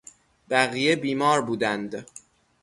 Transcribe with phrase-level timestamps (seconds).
[0.49, 2.05] بقیه بیمار بودند.